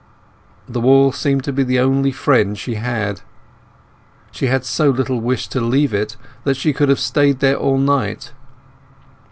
[0.67, 3.21] The wall seemed to be the only friend she had.
[4.31, 7.77] She had so little wish to leave it that she could have stayed there all
[7.77, 8.31] night.